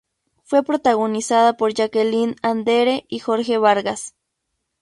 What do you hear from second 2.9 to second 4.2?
y Jorge Vargas.